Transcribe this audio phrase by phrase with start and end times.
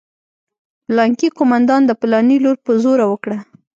[0.85, 3.37] پلانکي قومندان د پلاني لور په زوره وکړه.